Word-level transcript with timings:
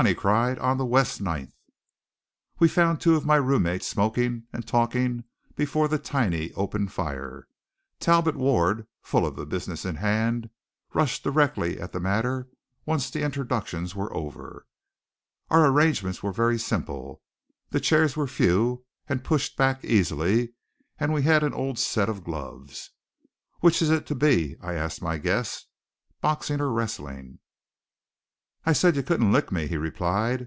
he 0.07 0.15
cried, 0.15 0.57
"on 0.57 0.79
to 0.79 0.83
West 0.83 1.21
Ninth!" 1.21 1.53
We 2.57 2.67
found 2.67 2.99
two 2.99 3.15
of 3.15 3.23
my 3.23 3.35
roommates 3.35 3.85
smoking 3.85 4.47
and 4.51 4.65
talking 4.65 5.25
before 5.55 5.87
the 5.87 5.99
tiny 5.99 6.51
open 6.53 6.87
fire. 6.87 7.47
Talbot 7.99 8.35
Ward, 8.35 8.87
full 9.03 9.27
of 9.27 9.35
the 9.35 9.45
business 9.45 9.85
in 9.85 9.97
hand, 9.97 10.49
rushed 10.95 11.23
directly 11.23 11.79
at 11.79 11.91
the 11.91 11.99
matter 11.99 12.47
once 12.83 13.11
the 13.11 13.21
introductions 13.21 13.93
were 13.95 14.11
over. 14.11 14.65
Our 15.51 15.67
arrangements 15.67 16.23
were 16.23 16.33
very 16.33 16.57
simple; 16.57 17.21
the 17.69 17.79
chairs 17.79 18.17
were 18.17 18.25
few 18.25 18.83
and 19.07 19.23
pushed 19.23 19.55
back 19.55 19.85
easily, 19.85 20.53
and 20.99 21.13
we 21.13 21.21
had 21.21 21.43
an 21.43 21.53
old 21.53 21.77
set 21.77 22.09
of 22.09 22.23
gloves. 22.23 22.89
"Which 23.59 23.83
is 23.83 23.91
it 23.91 24.07
to 24.07 24.15
be?" 24.15 24.55
I 24.61 24.73
asked 24.73 25.03
my 25.03 25.19
guest, 25.19 25.67
"boxing 26.21 26.59
or 26.59 26.71
wrestling?" 26.71 27.37
"I 28.63 28.73
said 28.73 28.95
you 28.95 29.01
couldn't 29.01 29.31
lick 29.31 29.51
me," 29.51 29.65
he 29.65 29.75
replied. 29.75 30.39